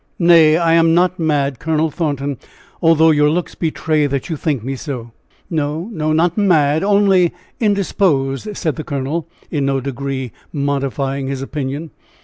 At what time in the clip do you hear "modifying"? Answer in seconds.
10.51-11.27